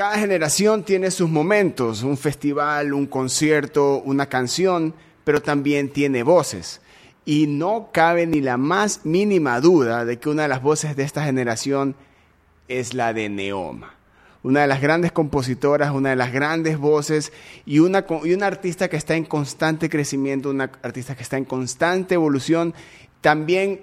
[0.00, 6.80] cada generación tiene sus momentos, un festival, un concierto, una canción, pero también tiene voces.
[7.26, 11.02] Y no cabe ni la más mínima duda de que una de las voces de
[11.02, 11.96] esta generación
[12.66, 13.92] es la de Neoma.
[14.42, 17.30] Una de las grandes compositoras, una de las grandes voces
[17.66, 21.44] y una, y una artista que está en constante crecimiento, una artista que está en
[21.44, 22.72] constante evolución,
[23.20, 23.82] también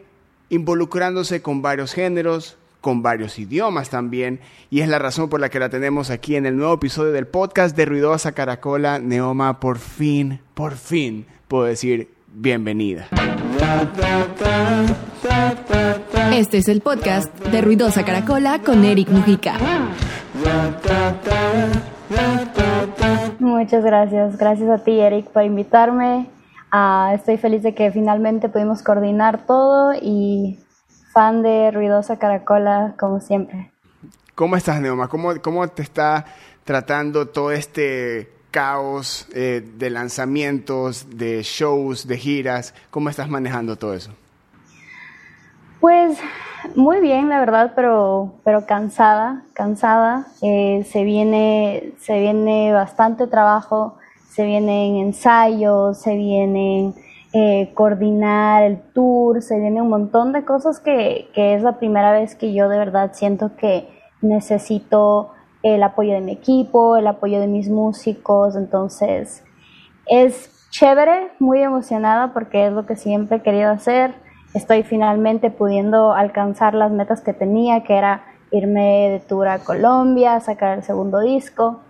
[0.50, 4.40] involucrándose con varios géneros, con varios idiomas también,
[4.70, 7.28] y es la razón por la que la tenemos aquí en el nuevo episodio del
[7.28, 9.00] podcast de Ruidosa Caracola.
[9.00, 13.08] Neoma, por fin, por fin, puedo decir bienvenida.
[16.34, 19.56] Este es el podcast de Ruidosa Caracola con Eric Mujica.
[23.40, 26.28] Muchas gracias, gracias a ti Eric por invitarme.
[26.72, 30.60] Ah, estoy feliz de que finalmente pudimos coordinar todo y
[31.18, 33.72] fan de Ruidosa Caracola, como siempre.
[34.36, 35.08] ¿Cómo estás, Neoma?
[35.08, 36.26] ¿Cómo, cómo te está
[36.64, 42.76] tratando todo este caos eh, de lanzamientos, de shows, de giras?
[42.92, 44.12] ¿Cómo estás manejando todo eso?
[45.80, 46.20] Pues
[46.76, 50.28] muy bien, la verdad, pero, pero cansada, cansada.
[50.44, 53.98] Eh, se, viene, se viene bastante trabajo,
[54.30, 56.94] se vienen ensayos, se vienen
[57.34, 62.12] eh, coordinar el tour, se viene un montón de cosas que, que, es la primera
[62.12, 63.88] vez que yo de verdad siento que
[64.22, 69.44] necesito el apoyo de mi equipo, el apoyo de mis músicos, entonces
[70.06, 74.14] es chévere, muy emocionada porque es lo que siempre he querido hacer.
[74.54, 80.40] Estoy finalmente pudiendo alcanzar las metas que tenía, que era irme de tour a Colombia,
[80.40, 81.82] sacar el segundo disco,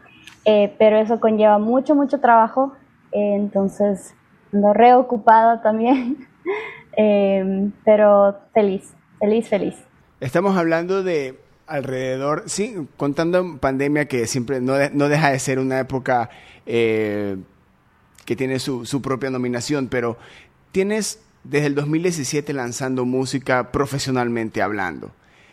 [0.45, 2.73] eh, pero eso conlleva mucho, mucho trabajo,
[3.11, 4.15] eh, entonces
[4.53, 6.27] ando reocupada también,
[6.97, 9.75] eh, pero feliz, feliz, feliz.
[10.19, 15.79] Estamos hablando de alrededor, sí, contando pandemia que siempre no, no deja de ser una
[15.79, 16.29] época
[16.65, 17.37] eh,
[18.25, 20.17] que tiene su, su, propia nominación, pero
[20.71, 25.11] tienes desde el 2017 lanzando música profesionalmente hablando.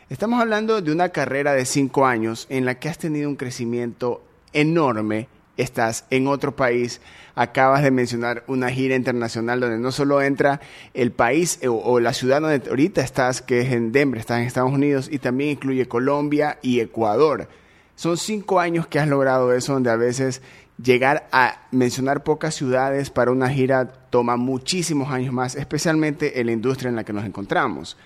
[0.09, 4.23] Estamos hablando de una carrera de cinco años en la que has tenido un crecimiento
[4.53, 7.01] enorme estás en otro país,
[7.35, 10.61] acabas de mencionar una gira internacional donde no solo entra
[10.95, 14.47] el país eh, o, la ciudad donde ahorita estás, que es en Denver, estás en
[14.47, 17.49] Estados Unidos, y también incluye Colombia y Ecuador.
[17.97, 20.43] Son cinco años que has logrado eso, donde a veces
[20.83, 26.53] llegar a mencionar pocas ciudades para una gira toma muchísimos años más, especialmente en la
[26.53, 27.97] industria en la que nos encontramos.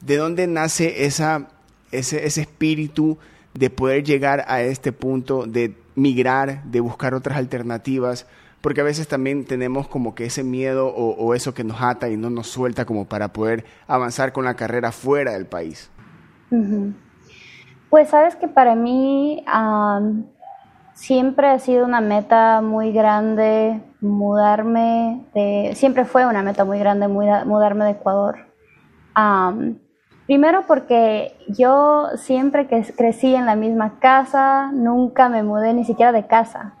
[0.00, 1.46] ¿De dónde nace ese,
[1.90, 3.18] ese espíritu
[3.54, 8.26] de poder llegar a este punto de migrar, de buscar otras alternativas,
[8.60, 12.16] porque a veces también tenemos como que ese miedo o, eso que nos ata y
[12.16, 15.90] no nos suelta como para poder avanzar con la carrera fuera del país.
[17.90, 19.44] Pues sabes que para mí
[20.94, 27.08] siempre ha sido una meta muy grande mudarme de, siempre fue una meta muy grande
[27.08, 28.46] mudarme de Ecuador.
[30.26, 36.12] Primero porque yo siempre que crecí en la misma casa, nunca me mudé ni siquiera
[36.12, 36.74] de casa.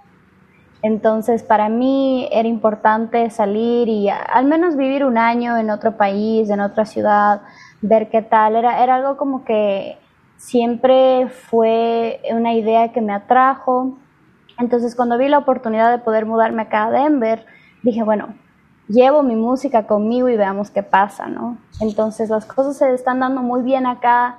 [0.82, 6.50] Entonces para mí era importante salir y al menos vivir un año en otro país,
[6.50, 7.42] en otra ciudad,
[7.80, 8.56] ver qué tal.
[8.56, 9.96] Era, era algo como que
[10.36, 13.96] siempre fue una idea que me atrajo.
[14.58, 17.44] Entonces cuando vi la oportunidad de poder mudarme acá a Denver,
[17.82, 18.34] dije, bueno,
[18.88, 21.58] llevo mi música conmigo y veamos qué pasa, ¿no?
[21.80, 24.38] Entonces las cosas se están dando muy bien acá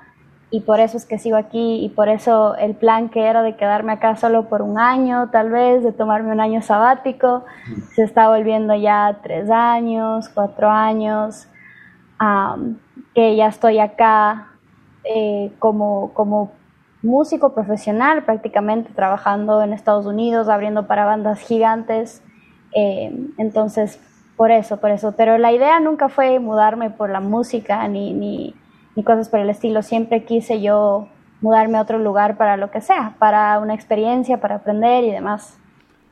[0.53, 3.55] y por eso es que sigo aquí y por eso el plan que era de
[3.55, 7.43] quedarme acá solo por un año, tal vez, de tomarme un año sabático,
[7.95, 11.47] se está volviendo ya tres años, cuatro años,
[13.15, 14.49] que ya estoy acá
[15.03, 16.51] eh, como, como
[17.01, 22.21] músico profesional, prácticamente trabajando en Estados Unidos, abriendo para bandas gigantes.
[22.75, 23.99] Eh, entonces,
[24.35, 25.13] por eso, por eso.
[25.13, 28.55] Pero la idea nunca fue mudarme por la música ni, ni,
[28.95, 29.81] ni cosas por el estilo.
[29.83, 31.07] Siempre quise yo
[31.41, 35.57] mudarme a otro lugar para lo que sea, para una experiencia, para aprender y demás.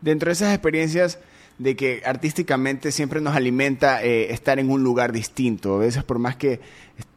[0.01, 1.19] Dentro de esas experiencias
[1.57, 5.75] de que artísticamente siempre nos alimenta eh, estar en un lugar distinto.
[5.75, 6.59] A veces por más que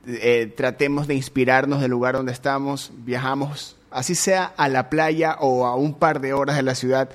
[0.07, 5.67] eh, tratemos de inspirarnos del lugar donde estamos, viajamos, así sea a la playa o
[5.67, 7.09] a un par de horas de la ciudad,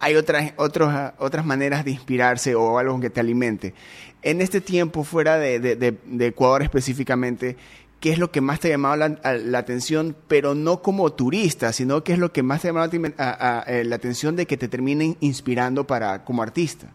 [0.00, 3.74] hay otras, otras otras maneras de inspirarse o algo que te alimente.
[4.22, 7.56] En este tiempo, fuera de, Ecuador específicamente,
[8.00, 12.02] ¿qué es lo que más te ha llamado la, atención, pero no como turista, sino
[12.02, 15.16] qué es lo que más te ha llamado eh, la atención de que te terminen
[15.20, 16.88] inspirando para, como artista?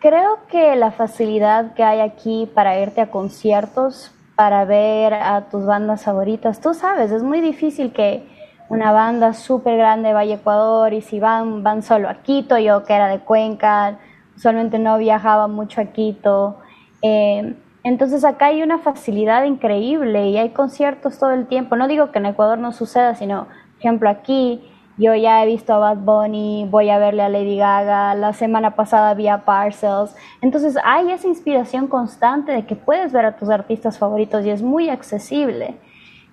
[0.00, 5.64] Creo que la facilidad que hay aquí para irte a conciertos, para ver a tus
[5.64, 8.33] bandas favoritas, tú sabes, es muy difícil que
[8.74, 12.84] una banda súper grande de Valle Ecuador y si van, van solo a Quito, yo
[12.84, 13.98] que era de Cuenca,
[14.36, 16.58] usualmente no viajaba mucho a Quito.
[17.00, 17.54] Eh,
[17.84, 21.76] entonces acá hay una facilidad increíble y hay conciertos todo el tiempo.
[21.76, 24.62] No digo que en Ecuador no suceda, sino, por ejemplo, aquí
[24.96, 28.74] yo ya he visto a Bad Bunny, voy a verle a Lady Gaga, la semana
[28.74, 30.16] pasada vi a Parcels.
[30.40, 34.62] Entonces hay esa inspiración constante de que puedes ver a tus artistas favoritos y es
[34.62, 35.76] muy accesible.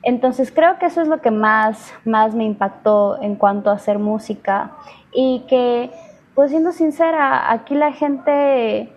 [0.03, 3.99] Entonces creo que eso es lo que más, más me impactó en cuanto a hacer
[3.99, 4.71] música
[5.13, 5.91] y que,
[6.33, 8.89] pues siendo sincera, aquí la gente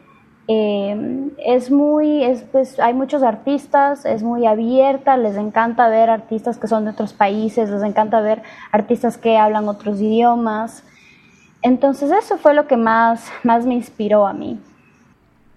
[0.48, 6.56] eh, es muy, es, pues hay muchos artistas, es muy abierta, les encanta ver artistas
[6.58, 8.42] que son de otros países, les encanta ver
[8.72, 10.84] artistas que hablan otros idiomas.
[11.60, 14.58] Entonces eso fue lo que más, más me inspiró a mí.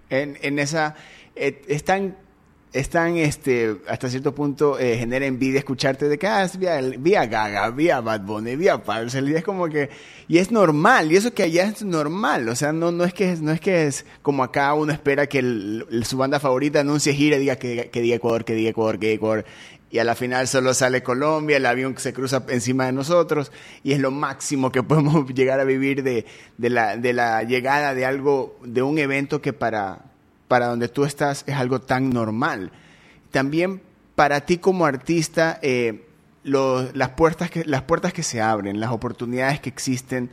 [0.09, 0.95] En, en esa,
[1.35, 1.61] eh,
[2.73, 6.49] están este, hasta cierto punto eh, genera envidia escucharte de que ah,
[6.99, 9.89] vía, Gaga, vía Bad Bunny, vía Parcel, y es como que,
[10.27, 13.35] y es normal, y eso que allá es normal, o sea, no, no es que
[13.37, 15.41] no es que es como acá uno espera que
[16.03, 19.07] su banda favorita anuncie gira y diga que, que diga Ecuador, que diga Ecuador, que
[19.07, 19.45] diga Ecuador,
[19.89, 23.51] y a la final solo sale Colombia, el avión que se cruza encima de nosotros,
[23.83, 26.25] y es lo máximo que podemos llegar a vivir de,
[26.57, 30.07] de, la, de la llegada de algo, de un evento que para,
[30.47, 32.71] para donde tú estás es algo tan normal.
[33.31, 33.81] También
[34.15, 36.05] para ti como artista, eh,
[36.43, 40.29] las, puertas que, las puertas que se abren, las oportunidades que existen,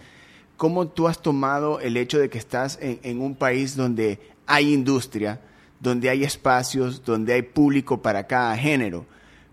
[0.56, 5.40] ¿cómo tú has tomado el hecho de que estás en, un país donde hay industria,
[5.80, 9.06] donde hay espacios, donde hay público para cada género?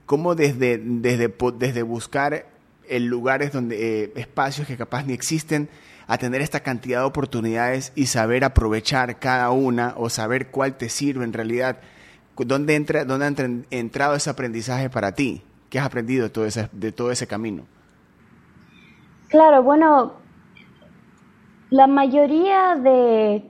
[0.06, 2.46] ¿Cómo desde, desde, desde buscar
[2.88, 5.70] el lugares donde eh, espacios que capaz ni existen,
[6.08, 10.90] a tener esta cantidad de oportunidades y saber aprovechar cada una o saber cuál te
[10.90, 11.78] sirve en realidad.
[12.38, 15.44] ¿Dónde, entra, dónde ha entrado ese aprendizaje para ti?
[15.70, 17.66] ¿Qué has aprendido de todo ese, de todo ese camino?
[19.30, 20.14] Claro, bueno,
[21.70, 23.50] la mayoría de,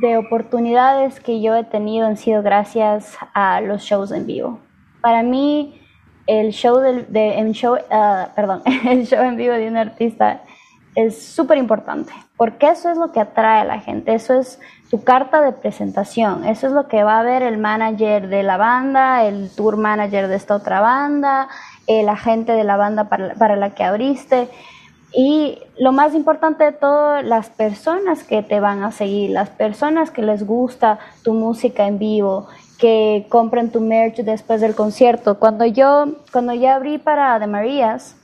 [0.00, 4.60] de oportunidades que yo he tenido han sido gracias a los shows en vivo.
[5.02, 5.78] Para mí,
[6.26, 10.42] el show, de, show, ah, perdón, el show en vivo de un artista
[10.94, 14.58] es súper importante, porque eso es lo que atrae a la gente, eso es
[14.90, 18.56] tu carta de presentación, eso es lo que va a ver el manager de la
[18.56, 21.48] banda, el tour manager de esta otra banda,
[21.86, 24.48] el agente de la banda para, para la que abriste.
[25.12, 30.10] Y lo más importante de todo, las personas que te van a seguir, las personas
[30.10, 32.46] que les gusta tu música en vivo,
[32.78, 35.38] que compren tu merch después del concierto.
[35.38, 38.16] Cuando yo, cuando yo abrí para The Marías,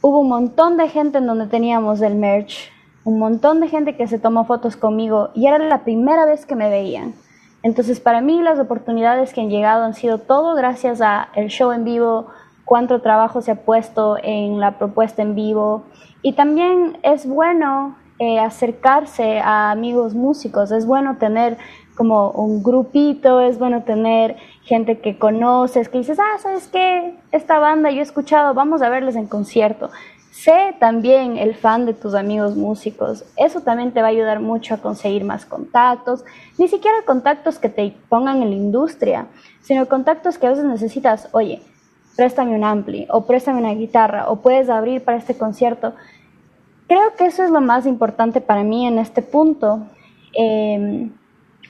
[0.00, 2.70] hubo un montón de gente en donde teníamos el merch,
[3.04, 6.56] un montón de gente que se tomó fotos conmigo y era la primera vez que
[6.56, 7.14] me veían.
[7.62, 11.72] Entonces, para mí las oportunidades que han llegado han sido todo gracias a el show
[11.72, 12.28] en vivo,
[12.64, 15.84] cuánto trabajo se ha puesto en la propuesta en vivo
[16.22, 21.58] y también es bueno eh, acercarse a amigos músicos, es bueno tener
[22.00, 27.14] como un grupito, es bueno tener gente que conoces, que dices, ah, ¿sabes qué?
[27.30, 29.90] Esta banda yo he escuchado, vamos a verles en concierto.
[30.30, 33.26] Sé también el fan de tus amigos músicos.
[33.36, 36.24] Eso también te va a ayudar mucho a conseguir más contactos.
[36.56, 39.26] Ni siquiera contactos que te pongan en la industria,
[39.60, 41.60] sino contactos que a veces necesitas, oye,
[42.16, 45.92] préstame un ampli o préstame una guitarra o puedes abrir para este concierto.
[46.88, 49.80] Creo que eso es lo más importante para mí en este punto.
[50.34, 51.10] Eh,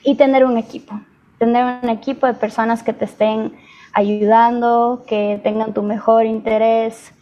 [0.03, 1.01] y tener un equipo,
[1.39, 3.53] tener un equipo de personas que te estén
[3.93, 7.13] ayudando, que tengan tu mejor interés,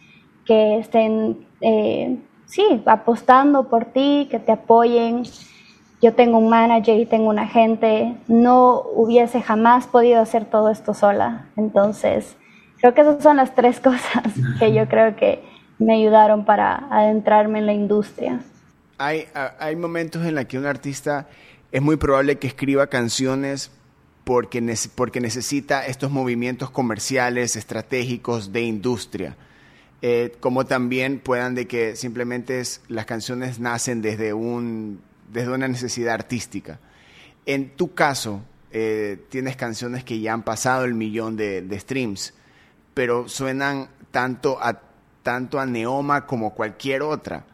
[0.45, 5.23] que estén, eh, sí, apostando por ti, que te apoyen.
[6.01, 10.93] Yo tengo un manager y tengo un agente, no hubiese jamás podido hacer todo esto
[10.93, 11.47] sola.
[11.57, 12.37] Entonces,
[12.79, 14.23] creo que esas son las tres cosas
[14.59, 15.43] que yo creo que
[15.77, 18.39] me ayudaron para adentrarme en la industria.
[18.97, 19.25] Hay,
[19.59, 21.27] hay momentos en los que un artista
[21.71, 23.71] es muy probable que escriba canciones
[24.23, 29.35] porque, porque necesita estos movimientos comerciales, estratégicos de industria.
[30.01, 36.13] Eh, como también puedan de que simplemente las canciones nacen desde, un, desde una necesidad
[36.13, 36.79] artística.
[37.45, 42.33] En tu caso, eh, tienes canciones que ya han pasado el millón de, streams,
[42.93, 44.79] pero suenan tanto a,
[45.23, 47.45] tanto a Neoma como cualquier otra.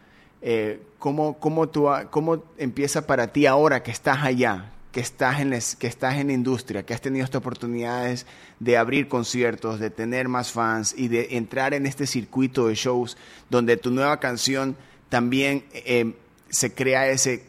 [0.48, 5.50] Eh, ¿cómo, cómo, tú, ¿cómo empieza para ti ahora que estás allá, que estás, en
[5.80, 8.28] que estás en la industria, que has tenido estas oportunidades
[8.60, 13.18] de abrir conciertos, de tener más fans y de entrar en este circuito de shows
[13.50, 14.76] donde tu nueva canción
[15.10, 16.14] también eh,
[16.50, 17.42] se crea ese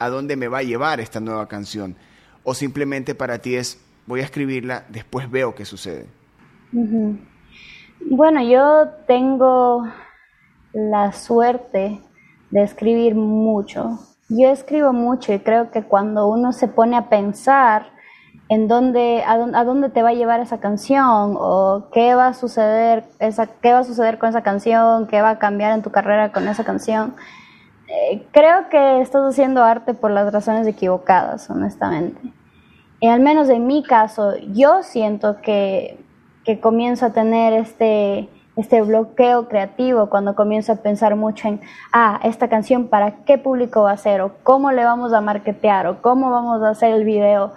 [0.00, 1.94] a dónde me va a llevar esta nueva canción?
[2.42, 6.06] ¿O simplemente para ti es voy a escribirla, después veo qué sucede?
[8.00, 9.86] Bueno, yo tengo
[10.72, 12.00] la suerte
[12.50, 13.98] de escribir mucho.
[14.28, 17.86] Yo escribo mucho y creo que cuando uno se pone a pensar
[18.48, 23.04] en dónde, a, dónde, te va a llevar esa canción o qué va a suceder,
[23.20, 26.32] esa, qué va a suceder con esa canción, qué va a cambiar en tu carrera
[26.32, 27.14] con esa canción,
[27.86, 32.20] eh, creo que estás haciendo arte por las razones equivocadas, honestamente.
[33.00, 36.04] Y al menos en mi caso, yo siento que,
[36.44, 41.60] que comienzo a tener este, este bloqueo creativo cuando comienzo a pensar mucho en,
[41.92, 45.86] ah, esta canción para qué público va a ser, o cómo le vamos a marketear,
[45.86, 47.52] o cómo vamos a hacer el video.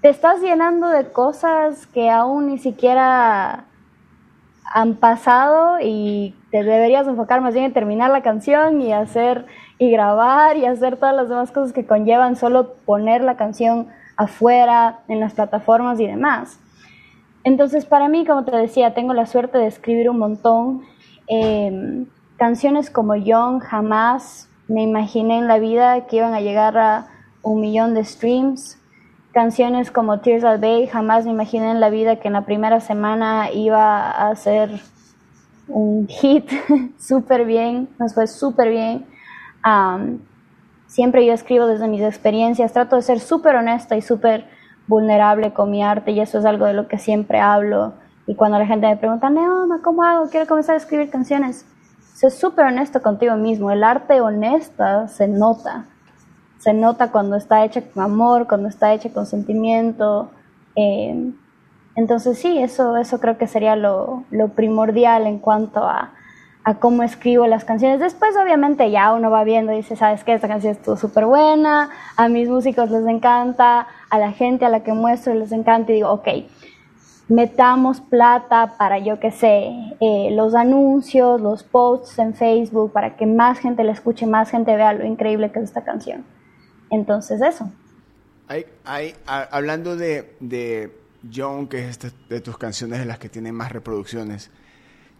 [0.00, 3.64] Te estás llenando de cosas que aún ni siquiera
[4.72, 9.46] han pasado y te deberías enfocar más bien en terminar la canción y hacer
[9.78, 15.00] y grabar y hacer todas las demás cosas que conllevan solo poner la canción afuera
[15.08, 16.58] en las plataformas y demás.
[17.44, 20.82] Entonces, para mí, como te decía, tengo la suerte de escribir un montón.
[21.26, 22.06] Em,
[22.38, 27.06] canciones como Young, jamás me imaginé en la vida que iban a llegar a
[27.42, 28.78] un millón de streams.
[29.32, 32.80] Canciones como Tears of Bay, jamás me imaginé en la vida que en la primera
[32.80, 34.80] semana iba a ser
[35.68, 36.50] un hit
[36.98, 39.06] súper bien, nos fue súper bien.
[40.86, 44.46] siempre yo escribo desde mis experiencias, trato de ser súper honesta y súper
[44.86, 47.94] vulnerable con mi arte y eso es algo de lo que siempre hablo.
[48.26, 50.28] Y cuando la gente me pregunta, Neoma, ¿cómo hago?
[50.30, 51.66] Quiero comenzar a escribir canciones.
[52.14, 53.70] Sé súper honesto contigo mismo.
[53.70, 55.86] El arte honesta se nota.
[56.58, 60.30] Se nota cuando está hecha con amor, cuando está hecha con sentimiento.
[60.76, 61.32] Eh,
[61.96, 66.12] entonces sí, eso, eso creo que sería lo, lo primordial en cuanto a,
[66.64, 68.00] a cómo escribo las canciones.
[68.00, 70.32] Después, obviamente, ya uno va viendo y dice, ¿sabes qué?
[70.32, 74.84] Esta canción estuvo súper buena, a mis músicos les encanta, a la gente a la
[74.84, 76.28] que muestro les encanta y digo, ok,
[77.28, 83.26] metamos plata para, yo qué sé, eh, los anuncios, los posts en Facebook, para que
[83.26, 86.24] más gente la escuche, más gente vea lo increíble que es esta canción.
[86.90, 87.70] Entonces, eso.
[88.84, 90.92] Hay, hablando de, de
[91.34, 94.50] John, que es este, de tus canciones de las que tienen más reproducciones,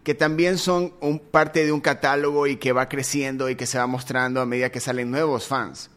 [0.03, 3.79] que también son un, parte de un catálogo y que va creciendo y que se
[3.79, 5.91] va mostrando a medida que salen nuevos fans.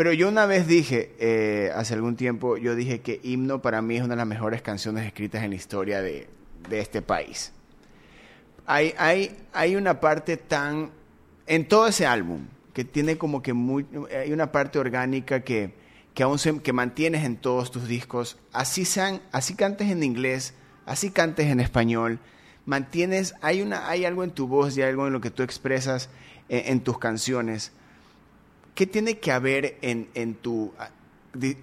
[0.00, 3.98] Pero yo una vez dije, eh, hace algún tiempo, yo dije que Himno para mí
[3.98, 6.26] es una de las mejores canciones escritas en la historia de,
[6.70, 7.52] de este país.
[8.64, 10.88] Hay, hay, hay una parte tan,
[11.46, 15.74] en todo ese álbum, que tiene como que muy, hay una parte orgánica que,
[16.14, 20.54] que aún se, que mantienes en todos tus discos, así sean, así cantes en inglés,
[20.86, 22.20] así cantes en español,
[22.64, 26.08] mantienes, hay, una, hay algo en tu voz y algo en lo que tú expresas
[26.48, 27.72] en, tus canciones.
[28.74, 30.90] ¿Qué tiene que haber en, en tu, ah,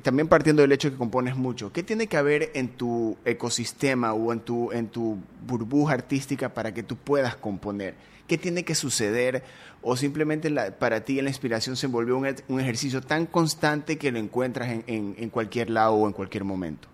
[0.02, 4.32] también partiendo del hecho que compones mucho, ¿qué tiene que haber en tu ecosistema o
[4.32, 7.96] en tu, en tu burbuja artística para que tú puedas componer?
[8.28, 9.44] ¿Qué tiene que suceder?
[9.82, 14.20] ¿O simplemente para ti la inspiración se volvió un, un, ejercicio tan constante que lo
[14.20, 16.88] encuentras en, en, en, cualquier lado o en cualquier momento?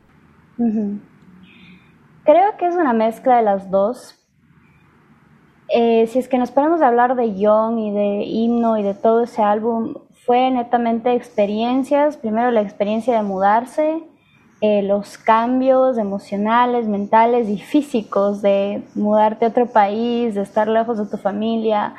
[0.58, 4.16] Creo que es una mezcla de las dos.
[5.70, 8.94] Eh, si es que nos ponemos a hablar de Young y de Himno y de
[8.94, 12.18] todo ese álbum, fue netamente experiencias.
[12.18, 14.04] Primero la experiencia de mudarse,
[14.62, 20.98] eh, los cambios emocionales, mentales y físicos de mudarte a otro país, de estar lejos
[20.98, 21.96] de tu familia.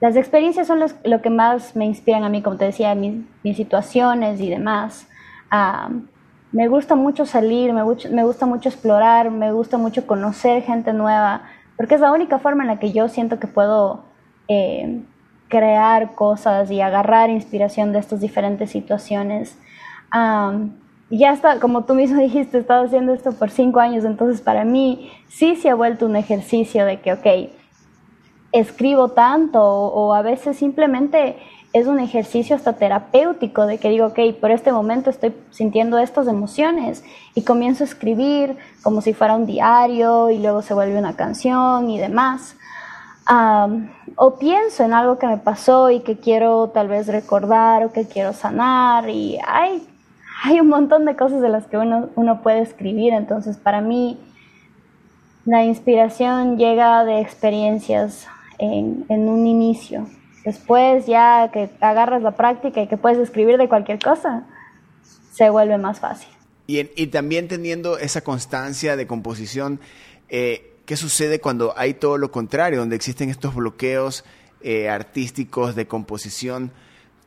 [0.00, 3.56] Las experiencias son lo que más me inspiran a mí, como te decía, mis, mis
[3.56, 5.08] situaciones y demás.
[5.50, 5.90] Ah,
[6.52, 11.42] me gusta mucho salir, me, me gusta mucho explorar, me gusta mucho conocer gente nueva,
[11.76, 14.04] porque es la única forma en la que yo siento que puedo
[14.48, 15.02] eh,
[15.52, 19.58] crear cosas y agarrar inspiración de estas diferentes situaciones.
[21.10, 24.64] ya está, como tú mismo dijiste, he estado haciendo esto por cinco años, entonces para
[24.64, 27.26] mí sí se ha vuelto un ejercicio de que, ok,
[28.52, 31.36] escribo tanto o a veces simplemente
[31.74, 36.28] es un ejercicio hasta terapéutico de que digo, ok, por este momento estoy sintiendo estas
[36.28, 37.04] emociones
[37.34, 41.90] y comienzo a escribir como si fuera un diario y luego se vuelve una canción
[41.90, 42.56] y demás.
[44.16, 48.06] O pienso en algo que me pasó y que quiero tal vez recordar o que
[48.06, 49.86] quiero sanar y hay,
[50.44, 54.18] hay un montón de cosas de las que uno, uno puede escribir, entonces para mí
[55.44, 58.26] la inspiración llega de experiencias
[58.58, 60.06] en, en un inicio.
[60.44, 64.44] Después ya que agarras la práctica y que puedes escribir de cualquier cosa,
[65.32, 66.28] se vuelve más fácil.
[66.66, 69.80] Y, también teniendo esa constancia de composición,
[70.28, 74.24] eh, ¿qué sucede cuando hay todo lo contrario, donde existen estos bloqueos
[74.62, 76.72] eh, artísticos de composición?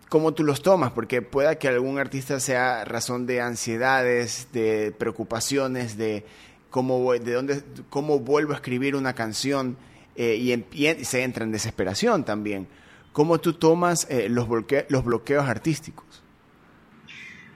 [0.09, 0.91] ¿Cómo tú los tomas?
[0.91, 6.25] Porque pueda que algún artista sea razón de ansiedades, de preocupaciones, de
[6.69, 9.77] cómo, de dónde, cómo vuelvo a escribir una canción
[10.15, 12.67] eh, y, se entra en desesperación también.
[13.13, 14.47] ¿Cómo tú tomas eh, los,
[14.89, 16.05] los bloqueos artísticos?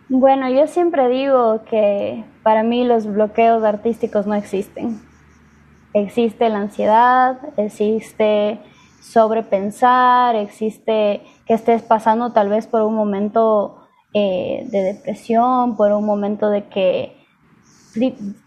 [0.07, 5.08] Bueno, yo siempre digo que para mí los bloqueos artísticos no existen.
[5.93, 8.59] Existe la ansiedad, existe
[9.01, 16.05] sobrepensar, existe que estés pasando tal vez por un momento eh, de depresión, por un
[16.05, 17.15] momento de que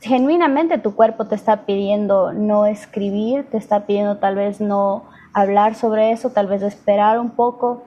[0.00, 5.74] genuinamente tu cuerpo te está pidiendo no escribir, te está pidiendo tal vez no hablar
[5.74, 7.84] sobre eso, tal vez esperar un poco.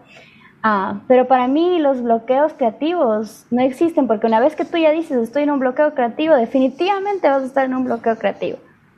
[0.64, 4.92] Ah, pero para mí los bloqueos creativos no existen porque una vez que tú ya
[4.92, 8.58] dices estoy en un bloqueo creativo, definitivamente vas a estar en un bloqueo creativo.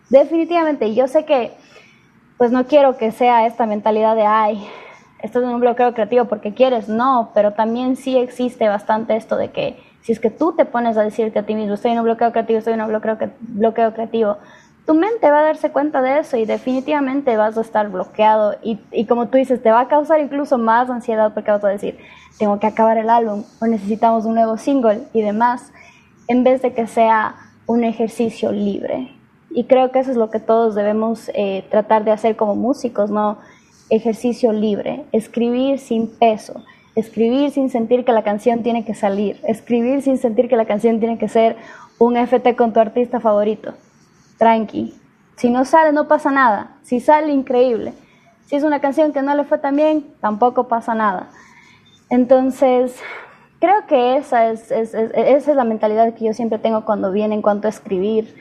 [0.10, 0.94] Definitivamente.
[0.96, 1.52] Yo sé que
[2.38, 4.68] pues no quiero que sea esta mentalidad de ay,
[5.22, 9.50] estás en un bloqueo creativo porque quieres, no, pero también sí existe bastante esto de
[9.50, 12.06] que si es que tú te pones a decirte a ti mismo, estoy en un
[12.06, 14.38] bloqueo creativo, estoy en un bloqueo, bloqueo creativo,
[14.86, 18.80] tu mente va a darse cuenta de eso y definitivamente vas a estar bloqueado y,
[18.92, 21.98] y, como tú dices, te va a causar incluso más ansiedad porque vas a decir,
[22.38, 25.74] tengo que acabar el álbum o necesitamos un nuevo single y demás,
[26.28, 27.36] en vez de que sea
[27.66, 29.17] un ejercicio libre.
[29.50, 33.10] Y creo que eso es lo que todos debemos eh, tratar de hacer como músicos,
[33.10, 33.38] ¿no?
[33.90, 36.64] Ejercicio libre, escribir sin peso,
[36.96, 41.00] escribir sin sentir que la canción tiene que salir, escribir sin sentir que la canción
[41.00, 41.56] tiene que ser
[42.00, 43.74] un FT con tu artista favorito.
[44.38, 44.94] Tranqui.
[45.36, 46.78] Si no sale, no pasa nada.
[46.84, 47.94] Si sale, increíble.
[48.46, 51.30] Si es una canción que no le fue tan bien, tampoco pasa nada.
[52.10, 52.96] Entonces,
[53.60, 57.42] creo que esa es, esa es la mentalidad que yo siempre tengo cuando viene en
[57.42, 58.36] cuanto a escribir.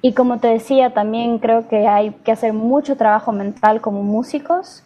[0.00, 4.84] Y como te decía, también creo que hay que hacer mucho trabajo mental como músicos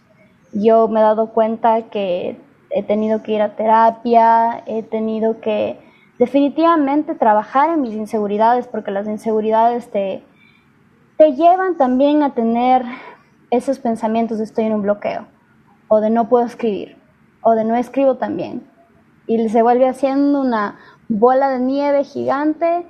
[0.52, 5.78] yo me he dado cuenta que he tenido que ir a terapia, he tenido que
[6.18, 10.22] definitivamente trabajar en mis inseguridades, porque las inseguridades te,
[11.18, 12.84] te llevan también a tener
[13.50, 15.26] esos pensamientos de estoy en un bloqueo,
[15.88, 16.96] o de no puedo escribir,
[17.42, 18.66] o de no escribo tan bien.
[19.26, 22.86] Y se vuelve haciendo una bola de nieve gigante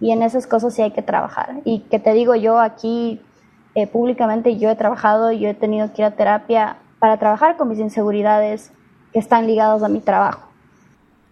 [0.00, 1.60] y en esas cosas sí hay que trabajar.
[1.64, 3.20] Y que te digo yo aquí
[3.74, 7.68] eh, públicamente, yo he trabajado, yo he tenido que ir a terapia para trabajar con
[7.68, 8.72] mis inseguridades
[9.12, 10.48] que están ligadas a mi trabajo.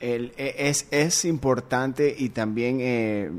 [0.00, 3.31] El, e, es, es, importante y también eh,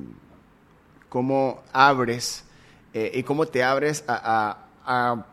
[1.07, 2.45] cómo abres
[2.93, 5.25] eh, y cómo te abres a, a,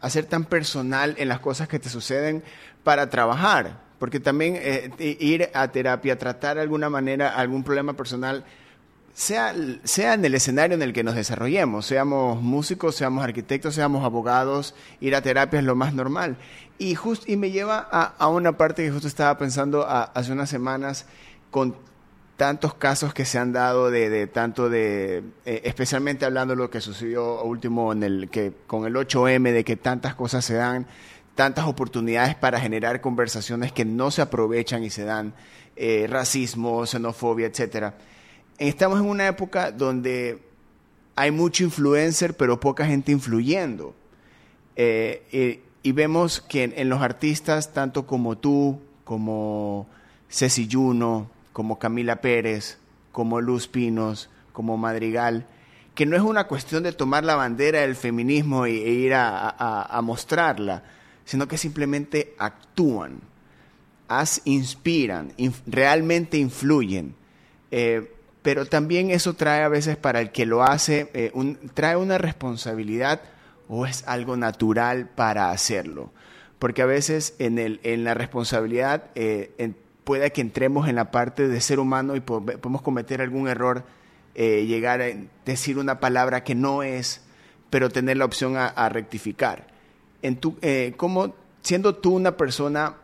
[0.00, 2.42] a, ser tan personal en las cosas que te suceden
[2.82, 3.80] para trabajar.
[3.98, 8.44] Porque también eh, ir a terapia, tratar de alguna manera algún problema personal,
[9.18, 9.52] sea,
[9.82, 14.76] sea en el escenario en el que nos desarrollemos, seamos músicos, seamos arquitectos, seamos abogados,
[15.00, 16.36] ir a terapia es lo más normal.
[16.78, 20.48] Y, just, y me lleva a, a una parte que justo estaba pensando hace unas
[20.48, 21.06] semanas
[21.50, 21.74] con
[22.36, 26.70] tantos casos que se han dado de, de tanto de, eh, especialmente hablando de lo
[26.70, 30.86] que sucedió último en el, que, con el 8M, de que tantas cosas se dan,
[31.34, 35.34] tantas oportunidades para generar conversaciones que no se aprovechan y se dan,
[35.74, 37.94] eh, racismo, xenofobia, etcétera
[38.58, 40.42] estamos en una época donde
[41.16, 43.94] hay mucho influencer, pero poca gente influyendo.
[44.76, 49.88] Eh, y vemos que en, los artistas, tanto como tú, como
[50.28, 52.78] Ceci Juno, como Camila Pérez,
[53.12, 55.46] como Luz Pinos, como Madrigal,
[55.94, 60.84] que no es una cuestión de tomar la bandera del feminismo e, ir a, mostrarla,
[61.24, 63.20] sino que simplemente actúan,
[64.08, 65.32] as inspiran,
[65.66, 67.14] realmente influyen.
[67.70, 71.32] Eh, pero también eso trae a veces para el que lo hace, eh,
[71.74, 73.20] trae una responsabilidad
[73.68, 76.12] o es algo natural para hacerlo.
[76.58, 79.72] Porque a veces en, el, en la responsabilidad eh,
[80.04, 83.84] puede que entremos en la parte de ser humano y podemos cometer algún error,
[84.34, 85.06] eh, llegar a
[85.44, 87.22] decir una palabra que no es,
[87.70, 89.66] pero tener la opción a, rectificar.
[90.22, 90.56] En tu,
[90.96, 92.94] como, siendo tú una persona,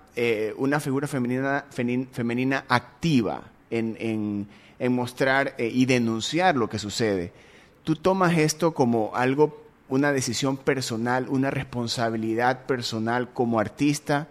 [0.57, 4.49] una figura femenina, femenina activa en en
[4.88, 7.33] mostrar eh, y denunciar lo que sucede.
[7.85, 14.29] Tú tomas esto como algo, una decisión personal, una responsabilidad personal como artista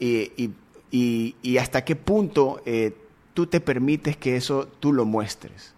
[0.00, 2.96] y, hasta qué punto eh,
[3.34, 5.74] tú te permites que eso tú lo muestres.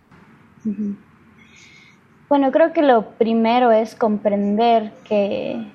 [2.29, 5.67] Bueno, creo que lo primero es comprender que,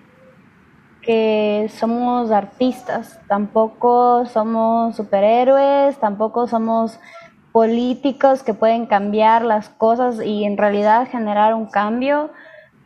[1.01, 6.97] que somos artistas, tampoco somos superhéroes, tampoco somos
[7.55, 12.29] políticos que pueden cambiar las cosas y en realidad generar un cambio,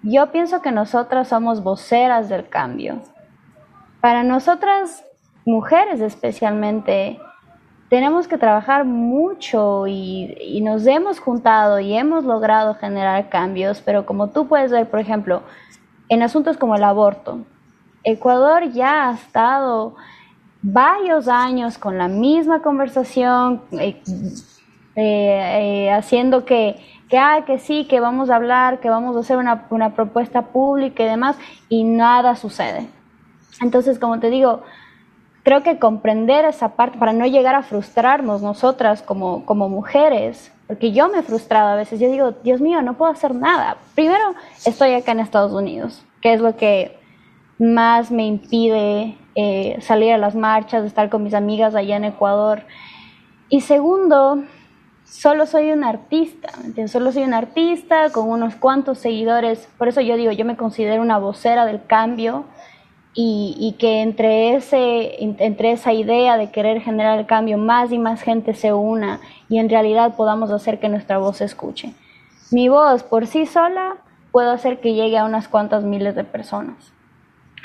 [0.04, 3.02] yo pienso que nosotras somos voceras del cambio.
[4.00, 5.04] Para nosotras,
[5.44, 7.20] mujeres especialmente,
[7.90, 14.28] tenemos que trabajar mucho y, nos hemos juntado y hemos logrado generar cambios, pero como
[14.28, 15.42] tú puedes ver, por ejemplo,
[16.10, 17.40] en asuntos como el aborto,
[18.04, 19.96] Ecuador ya ha estado
[20.62, 24.00] varios años con la misma conversación, eh,
[24.96, 26.76] eh, haciendo que,
[27.10, 30.48] que, ah, que sí, que vamos a hablar, que vamos a hacer una, una propuesta
[30.48, 31.38] pública y demás,
[31.70, 32.88] y nada sucede.
[33.62, 34.62] Entonces, como te digo,
[35.44, 40.92] creo que comprender esa parte para no llegar a frustrarnos nosotras como, como mujeres, porque
[40.92, 43.78] yo me he frustrado a veces, yo digo, Dios mío, no puedo hacer nada.
[43.96, 47.00] Primero, estoy acá en Estados Unidos, que es lo que
[47.58, 52.62] más me impide eh, salir a las marchas, estar con mis amigas allá en Ecuador.
[53.50, 54.44] Y segundo,
[55.10, 56.50] solo soy un artista,
[56.88, 61.02] solo soy un artista con unos cuantos seguidores, por eso yo digo, yo me considero
[61.02, 62.46] una vocera del cambio
[63.22, 68.22] y, que entre, ese, entre esa idea de querer generar el cambio, más y más
[68.22, 69.20] gente se una
[69.50, 71.94] y en realidad podamos hacer que nuestra voz se escuche.
[72.52, 73.98] Mi voz por sí sola
[74.32, 76.94] puedo hacer que llegue a unas cuantas miles de personas.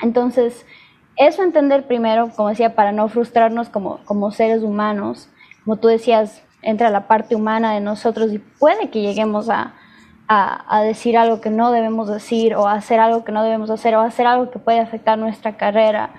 [0.03, 0.67] Entonces,
[1.17, 5.29] eso entender primero, como decía, para no frustrarnos como, como seres humanos,
[5.65, 9.75] como tú decías, entra la parte humana de nosotros y puede que lleguemos a,
[10.29, 13.95] a, decir algo que no debemos decir o a hacer algo que no debemos hacer
[13.95, 16.11] o a hacer algo que puede afectar nuestra carrera.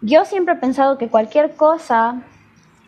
[0.00, 2.22] Yo siempre he pensado que cualquier cosa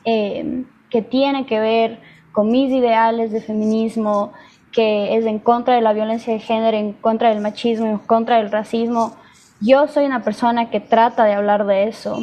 [0.04, 2.00] eh, que tiene que ver
[2.32, 4.32] con mis ideales de feminismo,
[4.72, 8.36] que es en contra de la violencia de género, en contra del machismo, en contra
[8.36, 9.16] del racismo,
[9.60, 12.18] yo soy una persona que trata de hablar de eso.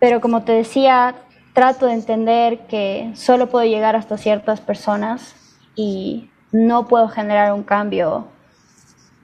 [0.00, 1.14] Pero como te decía,
[1.52, 5.34] trato de entender que solo puedo llegar hasta ciertas personas
[5.74, 8.26] y no puedo generar un cambio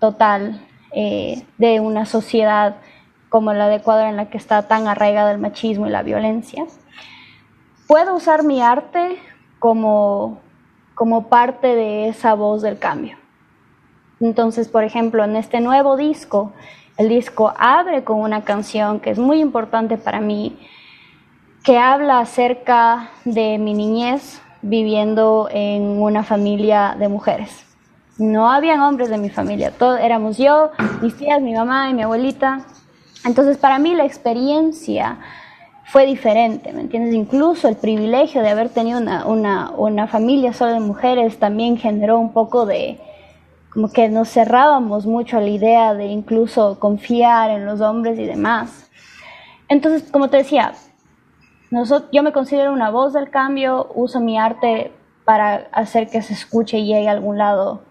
[0.01, 0.61] total
[0.93, 2.77] eh, de una sociedad
[3.29, 6.65] como la de Ecuador en la que está tan arraigada el machismo y la violencia.
[7.87, 9.19] Puedo usar mi arte
[9.59, 10.41] como,
[10.95, 13.17] como parte de esa voz del cambio.
[14.21, 16.53] Entonces, por ejemplo, en este nuevo disco,
[16.97, 20.59] el disco abre con una canción que es muy importante para mí,
[21.69, 27.63] que habla acerca de mi niñez, viviendo en una familia de mujeres.
[28.17, 30.71] No habían hombres de mi familia, todos éramos yo,
[31.03, 32.63] mis tías, mi mamá y mi abuelita.
[33.27, 35.19] Entonces para mí la experiencia
[35.85, 37.13] fue diferente, ¿me entiendes?
[37.13, 42.19] Incluso el privilegio de haber tenido una, una, una familia solo de mujeres también generó
[42.19, 42.99] un poco de,
[43.75, 48.25] como que nos cerrábamos mucho a la idea de incluso confiar en los hombres y
[48.25, 48.89] demás.
[49.69, 50.73] Entonces, como te decía,
[51.71, 54.93] yo me considero una voz del cambio, uso mi arte
[55.25, 57.83] para hacer que se escuche y llegue a algún lado,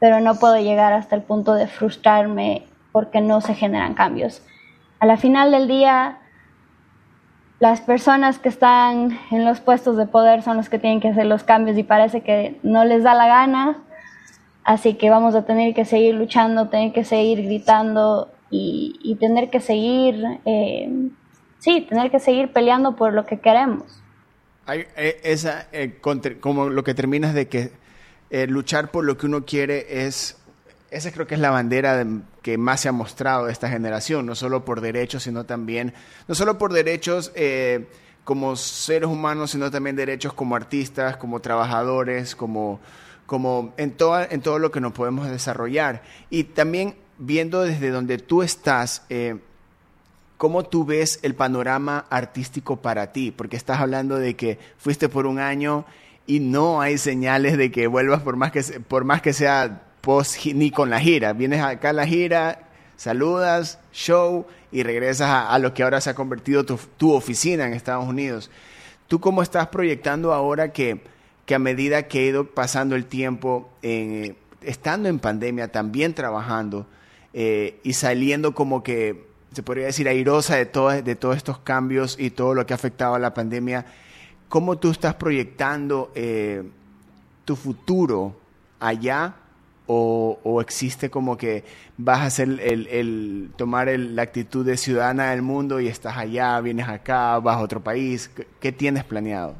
[0.00, 4.42] pero no puedo llegar hasta el punto de frustrarme porque no se generan cambios.
[4.98, 6.18] A la final del día,
[7.60, 11.26] las personas que están en los puestos de poder son los que tienen que hacer
[11.26, 13.78] los cambios y parece que no les da la gana,
[14.64, 19.60] así que vamos a tener que seguir luchando, tener que seguir gritando y, tener que
[19.60, 20.40] seguir...
[20.44, 21.10] Eh,
[21.62, 24.02] sí, tener que seguir peleando por lo que queremos.
[24.66, 25.98] Hay, eh, esa, eh,
[26.40, 27.72] como lo que terminas de que
[28.30, 30.36] eh, luchar por lo que uno quiere es,
[30.90, 32.04] esa creo que es la bandera
[32.42, 35.94] que más se ha mostrado de esta generación, no solo por derechos, sino también,
[36.26, 37.32] no solo por derechos
[38.24, 42.80] como seres humanos, sino también derechos como artistas, como trabajadores, como,
[43.26, 46.02] como en, toda, en todo lo que nos podemos desarrollar.
[46.28, 49.04] Y también viendo desde donde tú estás,
[50.42, 53.30] ¿Cómo tú ves el panorama artístico para ti?
[53.30, 55.84] Porque estás hablando de que fuiste por un año
[56.26, 60.44] y no hay señales de que vuelvas por más que, por más que sea post
[60.46, 61.32] ni con la gira.
[61.32, 66.16] Vienes acá a la gira, saludas, show y regresas a, lo que ahora se ha
[66.16, 68.50] convertido tu, oficina en Estados Unidos.
[69.06, 71.04] ¿Tú cómo estás proyectando ahora que,
[71.46, 76.88] que a medida que ha ido pasando el tiempo, eh, estando en pandemia, también trabajando
[77.32, 80.64] eh, y saliendo como que se podría decir, airosa de,
[81.02, 83.84] de todos estos cambios y todo lo que ha afectado a la pandemia,
[84.48, 86.62] ¿cómo tú estás proyectando eh,
[87.44, 88.36] tu futuro
[88.80, 89.36] allá?
[89.94, 91.64] O, existe como que
[91.98, 96.88] vas a hacer el, tomar la actitud de ciudadana del mundo y estás allá, vienes
[96.88, 98.30] acá, vas a otro país?
[98.60, 99.54] ¿Qué, tienes planeado?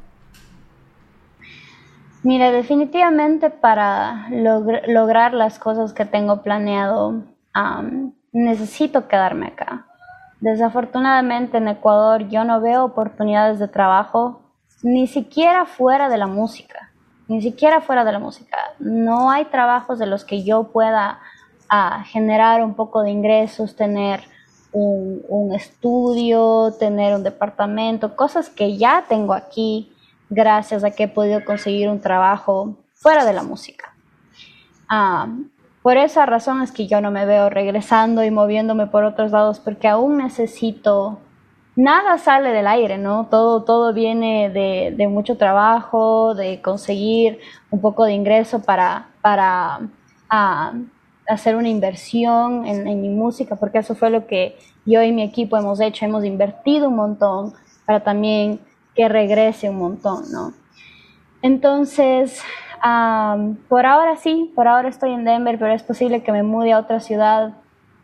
[2.23, 7.23] Mira, definitivamente para lograr las cosas que tengo planeado,
[8.33, 9.85] necesito quedarme acá.
[10.41, 14.41] Desafortunadamente en Ecuador yo no veo oportunidades de trabajo
[14.81, 16.91] ni siquiera fuera de la música,
[17.29, 18.57] ni siquiera fuera de la música.
[18.79, 21.19] No hay trabajos de los que yo pueda
[21.69, 24.21] ah, generar un poco de ingresos, tener
[24.73, 29.91] un, estudio, tener un departamento, cosas que ya tengo aquí
[30.29, 33.93] gracias a que he podido conseguir un trabajo fuera de la música.
[34.89, 35.27] Ah,
[35.83, 39.59] por esa razón es que yo no me veo regresando y moviéndome por otros lados
[39.59, 41.19] porque aún necesito
[41.75, 43.27] nada sale del aire, ¿no?
[43.29, 49.81] Todo, todo viene de, mucho trabajo, de conseguir un poco de ingreso para, para
[50.29, 50.73] ah,
[51.27, 55.57] hacer una inversión en, mi música, porque eso fue lo que yo y mi equipo
[55.57, 57.53] hemos hecho, hemos invertido un montón
[57.85, 58.59] para también
[58.95, 60.53] que regrese un montón, ¿no?
[61.41, 62.41] Entonces,
[63.69, 66.79] por ahora sí, por ahora estoy en Denver, pero es posible que me mude a
[66.79, 67.53] otra ciudad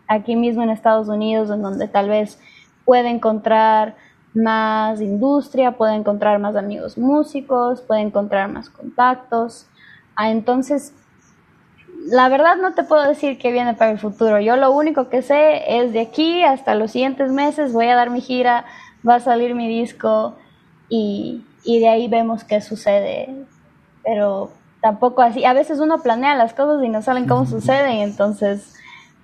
[0.08, 2.39] aquí mismo en Estados Unidos, en donde tal vez
[2.86, 3.96] puede encontrar
[4.34, 9.68] más industria, puede encontrar más amigos músicos, puede encontrar más contactos.
[10.15, 10.94] Ah, entonces,
[12.06, 14.39] la verdad no te puedo decir qué viene para el futuro.
[14.39, 18.12] Yo lo único que sé es de aquí hasta los siguientes meses voy a dar
[18.12, 18.65] mi gira,
[19.08, 20.38] va a salir mi disco
[20.88, 23.46] y, y de ahí vemos qué sucede.
[24.04, 25.46] Pero tampoco así.
[25.46, 28.74] A veces uno planea las cosas y no salen como suceden, entonces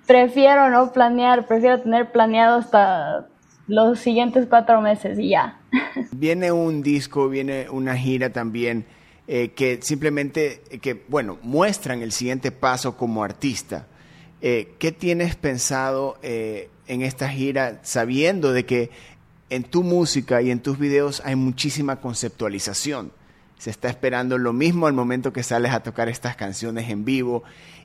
[0.06, 3.26] prefiero no planear, prefiero tener planeado hasta
[3.66, 5.58] los siguientes cuatro meses y ya.
[6.12, 8.86] Viene un disco, viene una gira también
[9.28, 13.86] eh, que simplemente, que bueno, muestran el siguiente paso como artista.
[14.40, 18.90] Eh, ¿Qué tienes pensado eh, en esta gira sabiendo de que
[19.50, 23.10] en tu música y en tus videos hay muchísima conceptualización?
[23.58, 27.42] Se está esperando lo mismo al momento que sales a tocar estas canciones en vivo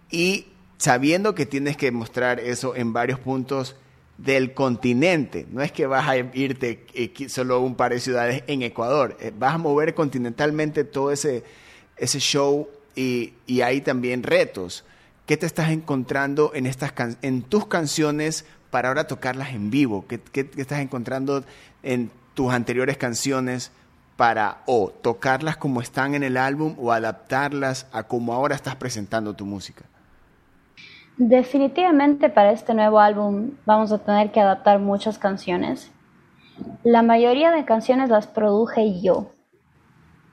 [0.10, 3.76] y sabiendo que tienes que mostrar eso en varios puntos
[4.18, 5.46] del continente.
[5.52, 6.86] No es que vas a irte
[7.28, 9.18] solo a un par de ciudades en Ecuador.
[9.20, 11.44] Eh, vas a mover continentalmente todo ese,
[11.98, 14.84] ese show y, hay también retos.
[15.26, 20.06] ¿Qué te estás encontrando en, estas en tus canciones para ahora tocarlas en vivo?
[20.08, 21.44] ¿Qué, ¿Qué, estás encontrando
[21.84, 23.72] en tus anteriores canciones
[24.16, 29.34] para o tocarlas como están en el álbum o adaptarlas a como ahora estás presentando
[29.34, 29.86] tu música?
[31.18, 35.92] Definitivamente para este nuevo álbum vamos a tener que adaptar muchas canciones.
[36.84, 39.32] La mayoría de canciones las produje yo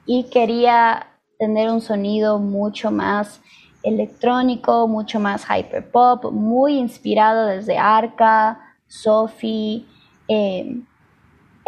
[0.06, 3.40] y quería tener un sonido mucho más
[3.82, 9.86] electrónico, mucho más hyperpop, muy inspirado desde Arca, Sophie.
[10.26, 10.82] Eh,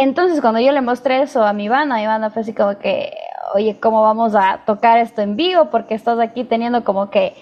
[0.01, 3.13] entonces cuando yo le mostré eso a mi banda, mi banda fue así como que,
[3.55, 5.71] oye, ¿cómo vamos a tocar esto en vivo?
[5.71, 7.35] Porque estás aquí teniendo como que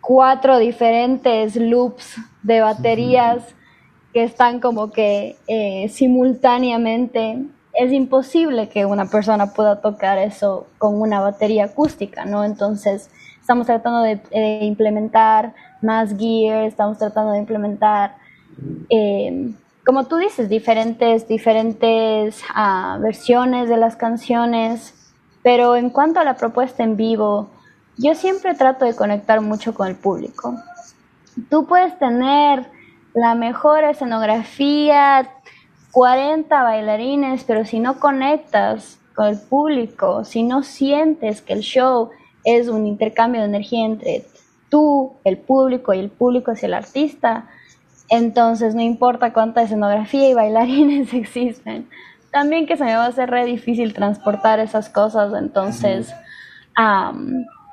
[0.00, 3.54] cuatro diferentes loops de baterías
[4.12, 7.44] que están como que eh, simultáneamente.
[7.74, 12.44] Es imposible que una persona pueda tocar eso con una batería acústica, ¿no?
[12.44, 15.52] Entonces, estamos tratando de, implementar
[15.82, 18.16] más gear, estamos tratando de implementar,
[18.88, 19.52] eh,
[19.86, 24.92] como tú dices, diferentes, diferentes ah, versiones de las canciones,
[25.44, 27.48] pero en cuanto a la propuesta en vivo,
[27.96, 30.56] yo siempre trato de conectar mucho con el público.
[31.48, 32.66] Tú puedes tener
[33.14, 35.30] la mejor escenografía,
[35.92, 42.10] 40 bailarines, pero si no conectas con el público, si no sientes que el show
[42.42, 44.26] es un intercambio de energía entre
[44.68, 47.48] tú, el público y el público hacia el artista,
[48.08, 51.88] entonces no importa cuánta escenografía y bailarines existen.
[52.30, 56.14] También que se me va a hacer re difícil transportar esas cosas, entonces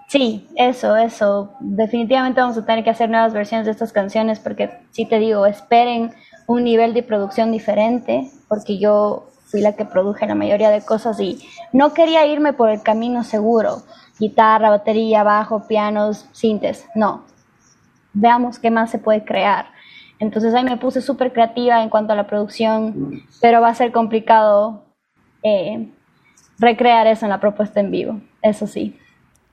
[0.07, 1.53] Sí, eso, eso.
[1.59, 5.47] Definitivamente vamos a tener que hacer nuevas versiones de estas canciones porque, si te digo,
[5.47, 6.13] esperen
[6.45, 11.19] un nivel de producción diferente porque yo fui la que produje la mayoría de cosas
[11.19, 13.81] y no quería irme por el camino seguro.
[14.19, 16.85] Guitarra, batería, bajo, pianos, sintes.
[16.93, 17.23] No.
[18.13, 19.72] Veamos qué más se puede crear.
[20.23, 23.91] Entonces ahí me puse súper creativa en cuanto a la producción, pero va a ser
[23.91, 24.85] complicado
[25.43, 25.89] eh,
[26.57, 28.97] recrear eso en la propuesta en vivo, eso sí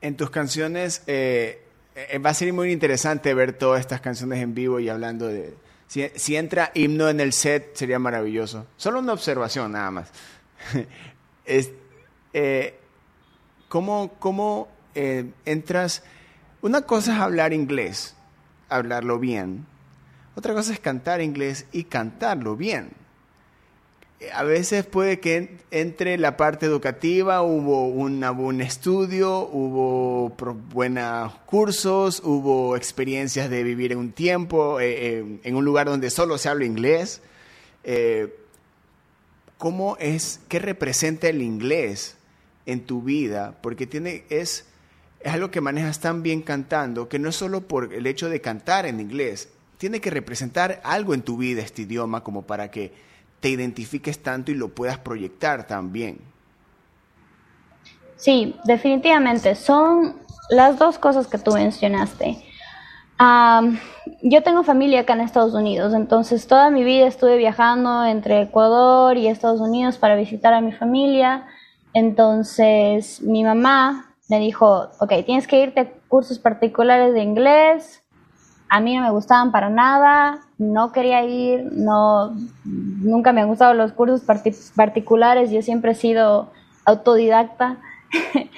[0.01, 1.63] en tus canciones eh,
[1.95, 5.55] eh, va a ser muy interesante ver todas estas canciones en vivo y hablando de...
[5.87, 8.65] Si, entra himno en el set sería maravilloso.
[8.77, 10.13] Solo una observación nada más.
[13.69, 16.05] ¿Cómo, cómo entras?
[16.63, 18.15] Una cosa es hablar inglés,
[18.69, 19.67] hablarlo bien.
[20.35, 22.91] Otra cosa es cantar inglés y cantarlo bien
[24.35, 30.31] a veces puede que entre la parte educativa, hubo un estudio, hubo
[30.73, 36.11] buenos cursos, hubo experiencias de vivir en un tiempo, eh, eh, en un lugar donde
[36.11, 37.23] solo se habla inglés.
[37.85, 38.37] Eh,
[39.57, 42.17] ¿Cómo es, qué representa el inglés
[42.67, 43.59] en tu vida?
[43.63, 44.67] Porque tiene, es,
[45.21, 48.41] es algo que manejas tan bien cantando que no es solo por el hecho de
[48.41, 49.49] cantar en inglés,
[49.81, 52.93] tiene que representar algo en tu vida este idioma como para que
[53.41, 56.19] te identifiques tanto y lo puedas proyectar también.
[58.17, 59.55] Sí, definitivamente.
[59.55, 60.17] Son
[60.51, 62.45] las dos cosas que tú mencionaste.
[64.23, 69.17] yo tengo familia acá en Estados Unidos, entonces toda mi vida estuve viajando entre Ecuador
[69.17, 71.47] y Estados Unidos para visitar a mi familia.
[71.95, 78.03] Entonces mi mamá me dijo, ok, tienes que irte a cursos particulares de inglés.
[78.71, 83.75] A mí no me gustaban para nada, no quería ir, no, nunca me han gustado
[83.75, 84.23] los cursos
[84.75, 86.51] particulares, yo siempre he sido
[86.85, 87.79] autodidacta.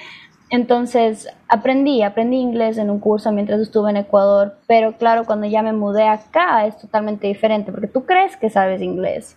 [0.53, 5.63] Entonces aprendí, aprendí inglés en un curso mientras estuve en Ecuador, pero claro, cuando ya
[5.63, 9.35] me mudé acá es totalmente diferente, porque tú crees que sabes inglés,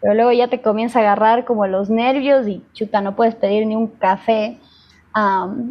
[0.00, 3.66] pero luego ya te comienza a agarrar como los nervios y chuta, no puedes pedir
[3.66, 4.58] ni un café.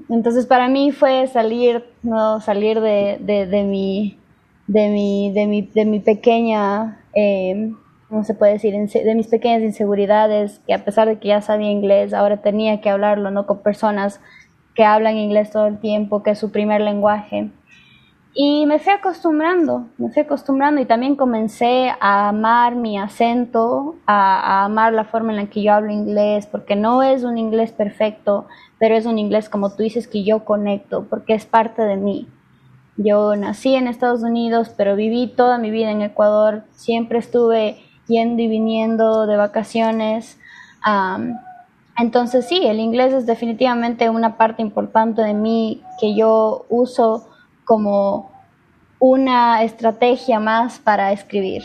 [0.10, 4.20] entonces para mí fue salir, no salir de, de, mi,
[4.68, 7.72] de, mi, de, mi, de mi pequeña, eh,
[8.10, 8.74] ¿cómo se puede decir?
[8.74, 12.90] De mis pequeñas inseguridades, que a pesar de que ya sabía inglés, ahora tenía que
[12.90, 13.46] hablarlo, ¿no?
[13.46, 14.22] Con personas
[14.74, 17.50] que hablan inglés todo el tiempo, que es su primer lenguaje.
[18.38, 24.66] Y me fui acostumbrando, me fui acostumbrando y también comencé a amar mi acento, a,
[24.66, 28.46] amar la forma en la que yo hablo inglés, porque no es un inglés perfecto,
[28.78, 32.28] pero es un inglés como tú dices que yo conecto, porque es parte de mí.
[32.98, 38.42] Yo nací en Estados Unidos, pero viví toda mi vida en Ecuador, siempre estuve yendo
[38.42, 40.38] y viniendo de vacaciones.
[41.98, 47.28] Entonces sí, el inglés es definitivamente una parte importante de mí que yo uso
[47.66, 48.32] como
[49.00, 51.64] una estrategia más para escribir.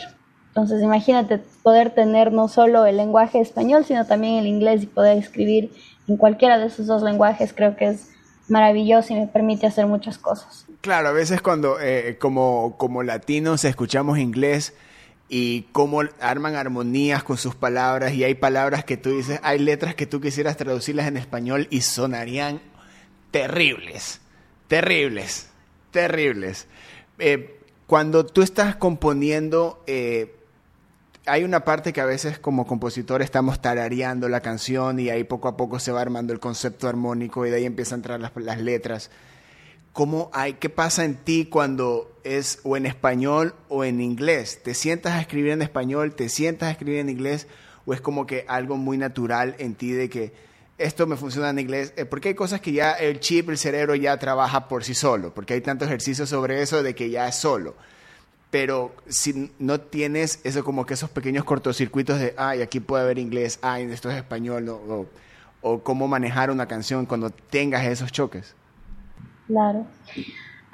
[0.49, 5.17] Entonces imagínate poder tener no solo el lenguaje español, sino también el inglés y poder
[5.17, 5.71] escribir
[6.09, 8.09] en cualquiera de esos dos lenguajes creo que es
[8.49, 10.65] maravilloso y me permite hacer muchas cosas.
[10.81, 14.73] Claro, a veces cuando eh, como, como latinos escuchamos inglés,
[15.33, 19.95] y cómo arman armonías con sus palabras y hay palabras que tú dices, hay letras
[19.95, 22.59] que tú quisieras traducirlas en español y sonarían
[23.31, 24.19] terribles,
[24.67, 25.47] terribles,
[25.91, 26.67] terribles.
[27.17, 30.35] Eh, cuando tú estás componiendo, eh,
[31.25, 35.47] hay una parte que a veces como compositor estamos tarareando la canción y ahí poco
[35.47, 38.33] a poco se va armando el concepto armónico y de ahí empiezan a entrar las,
[38.35, 39.11] las letras.
[39.93, 44.61] ¿Cómo hay, ¿Qué pasa en ti cuando es o en español o en inglés?
[44.63, 47.47] ¿Te sientas a escribir en español, te sientas a escribir en inglés
[47.85, 50.33] o es como que algo muy natural en ti de que
[50.77, 51.93] esto me funciona en inglés?
[51.97, 55.33] Eh, porque hay cosas que ya el chip, el cerebro ya trabaja por sí solo,
[55.33, 57.75] porque hay tanto ejercicio sobre eso de que ya es solo.
[58.49, 63.19] Pero si no tienes eso como que esos pequeños cortocircuitos de, ay, aquí puede haber
[63.19, 65.05] inglés, ay, esto es español, o,
[65.61, 68.55] o cómo manejar una canción cuando tengas esos choques.
[69.51, 69.85] Claro.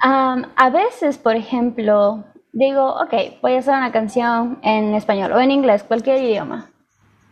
[0.00, 5.50] a veces, por ejemplo, digo, ok, voy a hacer una canción en español o en
[5.50, 6.70] inglés, cualquier idioma.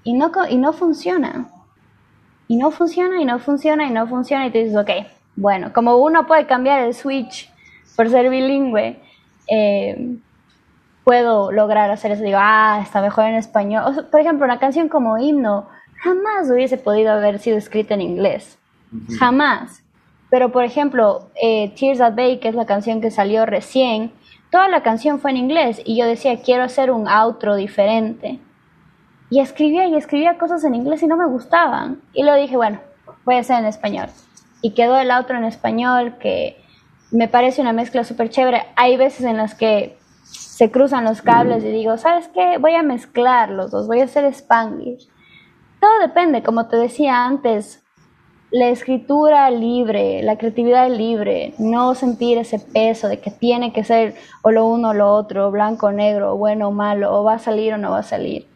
[0.03, 1.49] Y no, y no funciona.
[2.49, 4.47] Y no funciona, y no funciona, y no funciona.
[4.47, 4.91] Y tú dices, ok,
[5.37, 7.51] bueno, como uno puede cambiar el switch
[7.97, 9.01] por ser bilingüe,
[9.49, 10.17] eh,
[11.05, 12.23] puedo lograr hacer eso.
[12.23, 14.07] Digo, ah, está mejor en español.
[14.11, 15.69] por ejemplo, una canción como himno
[16.03, 18.59] jamás hubiese podido haber sido escrita en inglés.
[19.19, 19.83] Jamás.
[20.31, 24.13] Pero, por ejemplo, eh, Tears at Bay, que es la canción que salió recién,
[24.51, 28.41] toda la canción fue en inglés y yo decía, quiero hacer un outro diferente.
[29.31, 32.01] Y escribía y escribía cosas en inglés y no me gustaban.
[32.13, 32.81] Y luego dije, bueno,
[33.25, 34.09] voy a hacer en español.
[34.63, 36.57] Y quedó el outro en español que
[37.11, 38.67] me parece una mezcla súper chévere.
[38.77, 42.59] Hay veces en las que se cruzan los cables y digo, ¿sabes qué?
[42.59, 45.09] Voy a mezclar los dos, voy a hacer Spanglish.
[45.81, 47.85] Todo depende, como te decía antes,
[48.57, 54.15] la escritura libre, la creatividad libre, no sentir ese peso de que tiene que ser
[54.41, 57.39] o lo uno o lo otro, blanco o negro, bueno o malo, o va a
[57.39, 58.49] salir o no va a salir.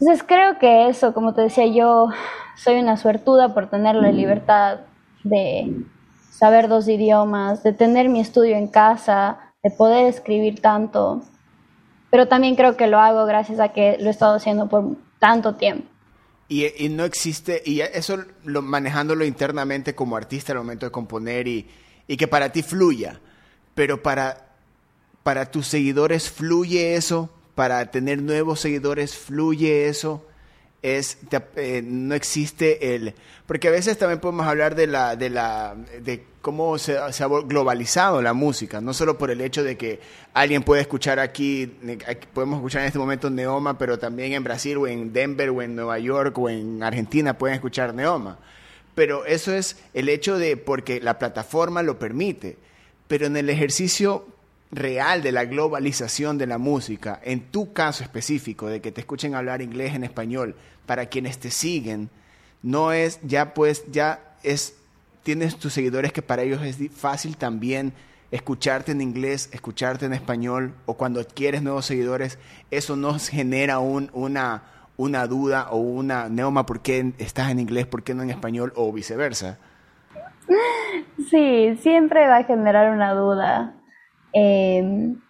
[0.00, 2.08] Entonces creo que eso, como te decía yo,
[2.56, 4.78] soy una suertuda por tener la libertad
[5.22, 5.84] de
[6.30, 11.20] saber dos idiomas, de tener mi estudio en casa, de poder escribir tanto,
[12.10, 15.56] pero también creo que lo hago gracias a que lo he estado haciendo por tanto
[15.56, 15.93] tiempo.
[16.48, 21.68] Y, no existe, y eso lo, manejándolo internamente como artista al momento de componer y,
[22.06, 23.20] y que para ti fluya,
[23.74, 24.54] pero para,
[25.22, 30.26] para tus seguidores fluye eso, para tener nuevos seguidores fluye eso
[30.84, 31.18] es
[31.56, 33.14] eh, no existe el
[33.46, 37.10] porque a veces también podemos hablar de la de la de cómo se, ha
[37.46, 40.00] globalizado la música no solo por el hecho de que
[40.34, 41.66] alguien puede escuchar aquí
[42.34, 45.74] podemos escuchar en este momento Neoma pero también en Brasil o en Denver o en
[45.74, 48.38] Nueva York o en Argentina pueden escuchar Neoma.
[48.94, 52.56] Pero eso es el hecho de porque la plataforma lo permite.
[53.08, 54.26] Pero en el ejercicio
[54.74, 59.34] real de la globalización de la música, en tu caso específico, de que te escuchen
[59.34, 60.56] hablar inglés en español,
[60.86, 62.10] para quienes te siguen,
[62.62, 64.76] no es ya pues ya es,
[65.22, 67.92] tienes tus seguidores que para ellos es fácil también
[68.30, 72.38] escucharte en inglés, escucharte en español, o cuando adquieres nuevos seguidores,
[72.70, 74.64] eso nos genera un, una,
[74.96, 78.72] una duda o una neuma, ¿por qué estás en inglés, por qué no en español,
[78.74, 79.58] o viceversa?
[81.30, 83.74] Sí, siempre va a generar una duda.
[84.34, 85.20] Em,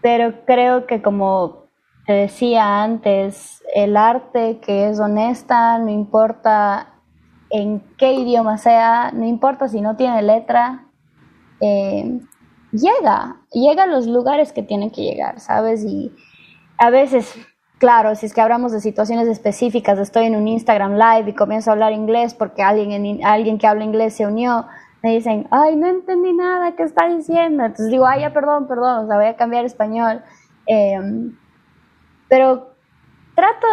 [0.00, 1.64] pero creo que como
[2.06, 6.94] te decía antes, el arte que es honesta, no importa
[7.50, 10.86] en qué idioma sea, no importa si no tiene letra,
[11.60, 12.20] em,
[12.72, 15.84] llega, llega a los lugares que tienen que llegar, ¿sabes?
[15.84, 16.12] Y
[16.78, 17.34] a veces
[17.78, 21.68] Claro, si es que hablamos de situaciones específicas, estoy en un Instagram Live y comienzo
[21.68, 24.66] a hablar inglés porque alguien, alguien que habla inglés se unió,
[25.04, 27.62] me dicen, ay, no entendí nada, ¿qué está diciendo?
[27.62, 30.22] Entonces digo, ay, ya, perdón, perdón, o sea, voy a cambiar español.
[30.64, 31.36] Em,
[32.26, 32.70] pero
[33.34, 33.66] trato,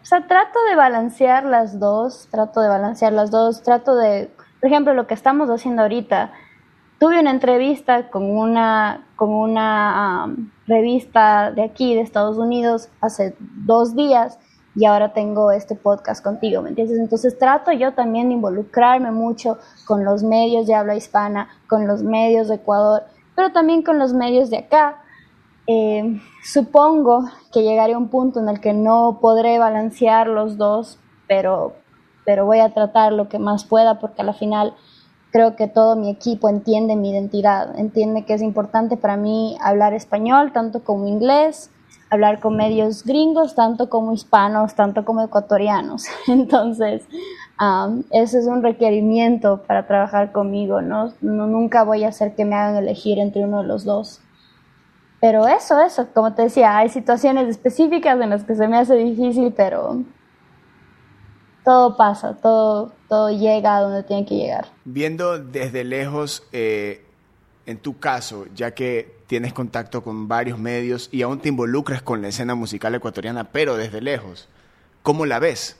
[0.00, 4.30] o sea, trato de balancear las dos, trato de balancear las dos, trato de,
[4.60, 6.30] por ejemplo, lo que estamos haciendo ahorita,
[7.00, 10.36] tuve una entrevista con una, con una
[10.68, 14.38] revista de aquí, de Estados Unidos, hace dos días
[14.76, 16.98] y ahora tengo este podcast contigo, ¿me entiendes?
[16.98, 22.02] Entonces trato yo también de involucrarme mucho con los medios de habla hispana, con los
[22.02, 23.04] medios de Ecuador,
[23.34, 25.02] pero también con los medios de acá.
[25.66, 30.98] Eh, supongo que llegaré a un punto en el que no podré balancear los dos,
[31.26, 31.72] pero,
[32.26, 34.74] pero voy a tratar lo que más pueda porque a la final
[35.32, 39.94] creo que todo mi equipo entiende mi identidad, entiende que es importante para mí hablar
[39.94, 41.70] español, tanto como inglés,
[42.10, 46.04] hablar con medios gringos, tanto como hispanos, tanto como ecuatorianos.
[46.28, 47.04] Entonces,
[48.10, 51.12] ese es un requerimiento para trabajar conmigo, ¿no?
[51.20, 51.46] ¿no?
[51.46, 54.20] Nunca voy a hacer que me hagan elegir entre uno de los dos.
[55.20, 58.94] Pero eso, eso, como te decía, hay situaciones específicas en las que se me hace
[58.96, 60.02] difícil, pero
[61.64, 64.66] todo pasa, todo, todo llega a donde tiene que llegar.
[64.84, 67.05] Viendo desde lejos, eh,
[67.66, 72.22] en tu caso, ya que tienes contacto con varios medios y aún te involucras con
[72.22, 74.48] la escena musical ecuatoriana, pero desde lejos,
[75.02, 75.76] ¿cómo la ves?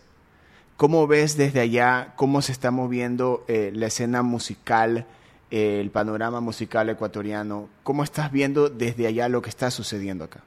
[0.77, 5.07] ¿Cómo ves desde allá cómo se está moviendo eh, la escena musical,
[5.51, 7.69] eh, el panorama musical ecuatoriano?
[7.83, 10.43] ¿Cómo estás viendo desde allá lo que está sucediendo acá?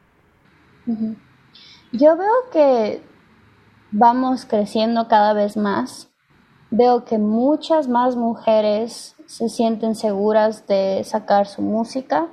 [1.92, 3.02] Yo veo que
[3.92, 6.10] vamos creciendo cada vez más.
[6.70, 12.26] Veo que muchas más mujeres se sienten seguras de sacar su música.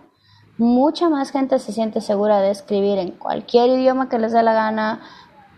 [0.56, 4.54] Mucha más gente se siente segura de escribir en cualquier idioma que les dé la
[4.54, 5.02] gana,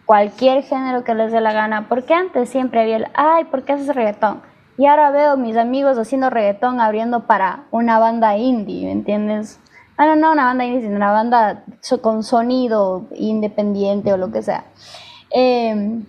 [0.04, 1.88] cualquier género que les dé la gana.
[1.88, 4.42] Porque antes siempre había el, ay, ¿por qué haces reggaetón?
[4.78, 9.60] Y ahora veo mis amigos haciendo reggaetón abriendo para una banda indie, ¿me entiendes?
[9.96, 11.64] Ah, no, no una banda indie, sino una banda
[12.02, 14.64] con sonido independiente o lo que sea.
[15.30, 16.04] Em,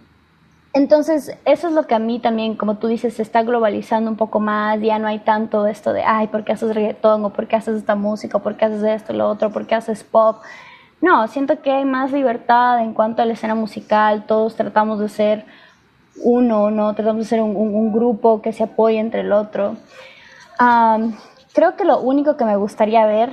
[0.79, 4.15] entonces, eso es lo que a mí también, como tú dices, se está globalizando un
[4.15, 7.25] poco más, ya no hay tanto esto de, ay, ¿por qué haces reggaetón?
[7.25, 8.37] ¿O por qué haces esta música?
[8.37, 9.51] ¿O por qué haces esto, lo otro?
[9.51, 10.37] ¿Por qué haces pop?
[11.01, 15.09] No, siento que hay más libertad en cuanto a la escena musical, todos tratamos de
[15.09, 15.45] ser
[16.23, 16.93] uno, ¿no?
[16.95, 19.75] Tratamos de ser un, grupo que se apoye entre el otro.
[21.53, 23.31] creo que lo único que me gustaría ver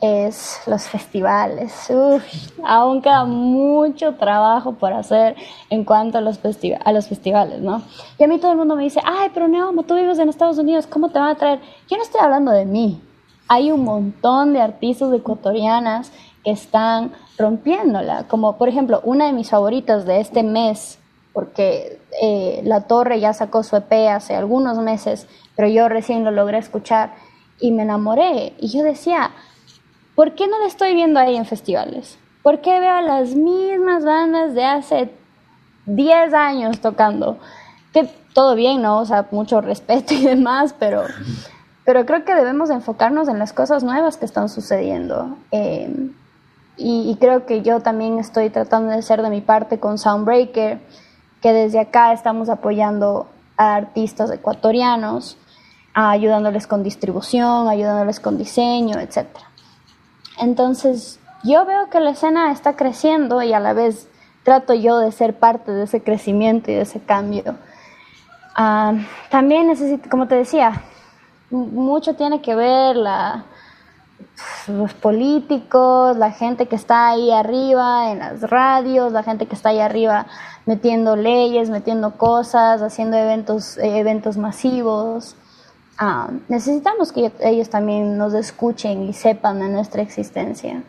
[0.00, 1.88] es los festivales.
[2.64, 5.36] Aún queda mucho trabajo por hacer
[5.70, 6.38] en cuanto a los,
[6.84, 7.82] a los festivales, ¿no?
[8.18, 10.58] Y a mí todo el mundo me dice, ay, pero Neoma, tú vives en Estados
[10.58, 11.60] Unidos, ¿cómo te van a traer?
[11.90, 13.02] Yo no estoy hablando de mí.
[13.48, 16.12] Hay un montón de artistas ecuatorianas
[16.44, 20.98] que están rompiéndola, como por ejemplo una de mis favoritas de este mes,
[21.32, 25.26] porque eh, La Torre ya sacó su EP hace algunos meses,
[25.56, 27.14] pero yo recién lo logré escuchar
[27.60, 28.54] y me enamoré.
[28.58, 29.30] Y yo decía,
[30.18, 32.18] ¿por qué no la estoy viendo ahí en festivales?
[32.42, 35.12] ¿Por qué veo a las mismas bandas de hace
[35.86, 37.38] 10 años tocando?
[37.92, 38.98] Que todo bien, ¿no?
[38.98, 41.04] O sea, mucho respeto y demás, pero,
[41.84, 45.36] pero creo que debemos enfocarnos en las cosas nuevas que están sucediendo.
[45.52, 46.12] Em,
[46.76, 50.80] y, creo que yo también estoy tratando de hacer de mi parte con Soundbreaker,
[51.40, 55.38] que desde acá estamos apoyando a artistas ecuatorianos,
[55.94, 59.47] ayudándoles con distribución, ayudándoles con diseño, etcétera.
[60.40, 64.08] Entonces, yo veo que la escena está creciendo y a la vez
[64.42, 67.56] trato yo de ser parte de ese crecimiento y de ese cambio.
[68.54, 68.94] Ah,
[69.30, 70.82] también necesito, como te decía,
[71.50, 73.44] mucho tiene que ver la,
[74.66, 79.70] los políticos, la gente que está ahí arriba en las radios, la gente que está
[79.70, 80.26] ahí arriba
[80.66, 85.36] metiendo leyes, metiendo cosas, haciendo eventos, eh, eventos masivos.
[86.00, 90.84] Ah, necesitamos que ellos también nos escuchen y sepan de nuestra existencia.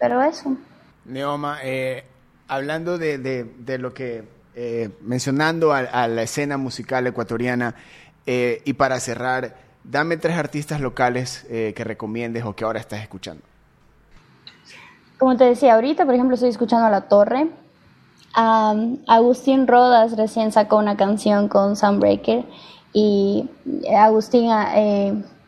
[0.00, 0.56] Pero eso.
[1.04, 2.04] Neoma, eh,
[2.48, 4.24] hablando de, de, lo que
[4.56, 7.76] eh, mencionando a, la escena musical ecuatoriana
[8.26, 13.42] eh, y para cerrar, dame tres artistas locales que recomiendes o que ahora estás escuchando.
[15.18, 17.48] Como te decía, ahorita, por ejemplo, estoy escuchando a La Torre.
[19.06, 22.44] Agustín Rodas recién sacó una canción con Soundbreaker
[22.92, 23.48] y
[23.96, 24.50] Agustín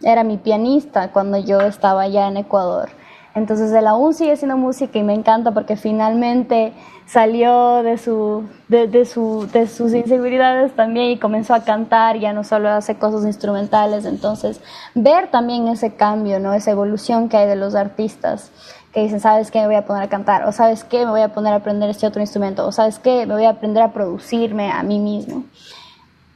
[0.02, 2.90] era mi pianista cuando yo estaba allá en Ecuador.
[3.34, 6.74] Entonces él aún sigue haciendo música y me encanta porque finalmente
[7.06, 12.44] salió de, su, de, su, de sus inseguridades también y comenzó a cantar, ya no
[12.44, 14.04] solo hace cosas instrumentales.
[14.04, 14.60] Entonces
[14.94, 16.52] ver también ese cambio, ¿no?
[16.52, 18.50] esa evolución que hay de los artistas
[18.92, 19.60] que dicen, ¿sabes qué?
[19.60, 21.06] Me voy a poner a cantar, o ¿sabes qué?
[21.06, 23.24] Me voy a poner a aprender este otro instrumento, o ¿sabes qué?
[23.24, 25.44] Me voy a aprender a producirme a mí mismo.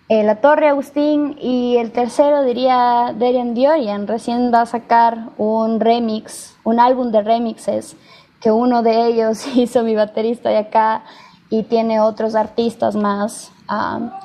[0.08, 5.80] Eh, la Torre Agustín y el tercero diría Darian Diorian, recién va a sacar un
[5.80, 7.96] remix, un álbum de remixes,
[8.40, 11.02] que uno de ellos hizo mi baterista de acá
[11.50, 13.52] y tiene otros artistas más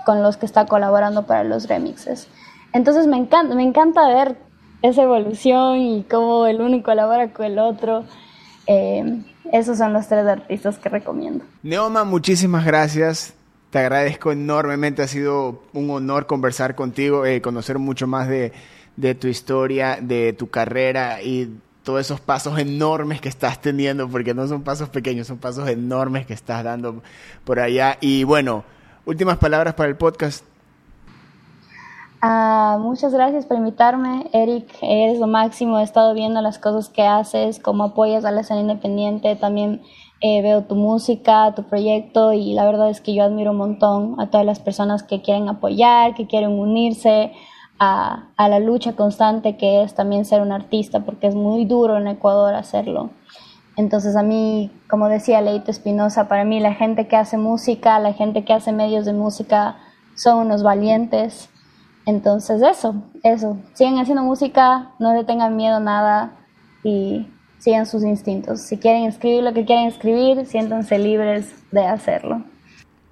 [0.06, 2.28] con los que está colaborando para los remixes.
[2.74, 4.38] Entonces me encanta, me encanta ver
[4.84, 8.04] esa evolución y cómo el uno colabora con el otro.
[8.68, 11.44] Eh, esos son los tres artistas que recomiendo.
[11.64, 13.34] Neoma, muchísimas gracias.
[13.72, 18.52] Te agradezco enormemente, ha sido un honor conversar contigo, eh, conocer mucho más de,
[19.16, 24.46] tu historia, de tu carrera y todos esos pasos enormes que estás teniendo, porque no
[24.46, 27.02] son pasos pequeños, son pasos enormes que estás dando
[27.46, 27.98] por allá.
[28.02, 28.66] Y bueno,
[29.06, 30.44] últimas palabras para el podcast.
[32.22, 34.68] Ah, muchas gracias por invitarme, Eric.
[34.82, 35.80] Eres lo máximo.
[35.80, 39.36] He estado viendo las cosas que haces, cómo apoyas a la escena independiente.
[39.38, 39.82] También
[40.22, 44.20] eh, veo tu música, tu proyecto y la verdad es que yo admiro un montón
[44.20, 47.32] a todas las personas que quieren apoyar, que quieren unirse
[47.80, 51.98] a, a la lucha constante que es también ser un artista, porque es muy duro
[51.98, 53.10] en Ecuador hacerlo.
[53.78, 58.14] Entonces a mí, como decía Leito Espinosa, para mí la gente que hace música, la
[58.14, 59.78] gente que hace medios de música
[60.16, 61.50] son unos valientes.
[62.06, 66.32] Entonces eso, eso, sigan haciendo música, no le tengan miedo a nada
[66.84, 67.28] y
[67.62, 68.62] sigan sus instintos.
[68.62, 72.44] Si quieren escribir lo que quieren escribir, siéntanse libres de hacerlo.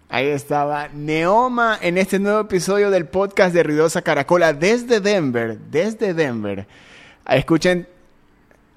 [0.09, 6.15] Ahí estaba Neoma en este nuevo episodio del podcast de Ruidosa Caracola desde Denver, desde
[6.15, 6.65] Denver.
[7.29, 7.87] Escuchen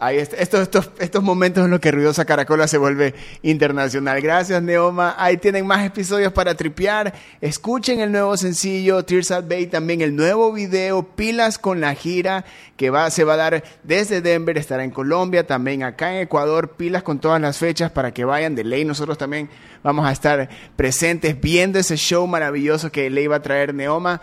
[0.03, 4.21] Ahí estos, estos, estos momentos en los que Ruidosa Caracola se vuelve internacional.
[4.21, 5.15] Gracias, Neoma.
[5.17, 7.15] Ahí tienen más episodios para tripear.
[7.41, 12.45] Escuchen el nuevo sencillo, Tears at Bay, también el nuevo video, pilas con la gira
[12.77, 16.71] que va, se va a dar desde Denver, estará en Colombia, también acá en Ecuador,
[16.71, 18.57] pilas con todas las fechas para que vayan.
[18.57, 19.51] De ley, nosotros también
[19.85, 24.21] vamos a estar presentes viendo ese show maravilloso que le iba a traer Neoma.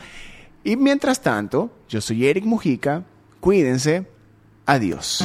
[0.61, 3.03] Y mientras tanto, yo soy Eric Mujica.
[3.39, 4.18] Cuídense
[4.69, 5.23] Adiós.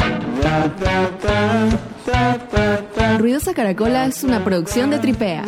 [3.19, 5.45] Ruidosa Caracola es una producción de Tripea.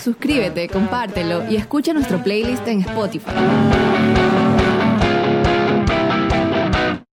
[0.00, 3.32] Suscríbete, compártelo y escucha nuestro playlist en Spotify.